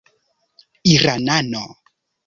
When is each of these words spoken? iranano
iranano 0.93 1.63